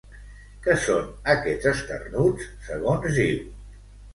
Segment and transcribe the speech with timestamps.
[0.63, 1.03] Què són
[1.35, 3.45] aquests esternuts, segons diu?